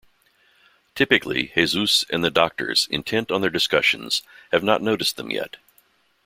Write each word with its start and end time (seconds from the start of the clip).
Typically, 0.95 1.51
Jesus 1.53 2.03
and 2.09 2.25
the 2.25 2.31
doctors, 2.31 2.87
intent 2.89 3.29
on 3.29 3.41
their 3.41 3.51
discussions, 3.51 4.23
have 4.51 4.63
not 4.63 4.81
noticed 4.81 5.15
them 5.15 5.29
yet. 5.29 5.57